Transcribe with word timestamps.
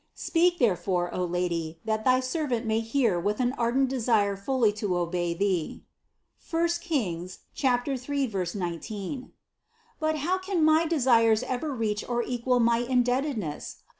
Speak 0.15 0.57
therefore, 0.57 1.13
O 1.13 1.23
Lady, 1.23 1.79
that 1.85 2.03
thy 2.03 2.19
servant 2.21 2.65
may 2.65 2.79
hear 2.79 3.19
with 3.19 3.39
an 3.39 3.53
ardent 3.55 3.87
desire 3.89 4.35
fully 4.35 4.73
to 4.73 4.97
obey 4.97 5.35
Thee 5.35 5.83
(I 6.51 6.67
Kings 6.81 7.37
3, 7.55 8.27
19). 8.55 9.31
But 9.99 10.17
how 10.17 10.39
can 10.39 10.65
my 10.65 10.87
desires 10.87 11.43
ever 11.43 11.71
reach 11.71 12.03
or 12.09 12.23
equal 12.23 12.59
my 12.59 12.79
indebtedness? 12.79 13.83